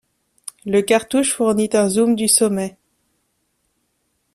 Le 0.65 0.81
cartouche 0.81 1.31
fournit 1.35 1.69
un 1.73 1.87
zoom 1.87 2.15
du 2.15 2.27
sommet. 2.27 2.75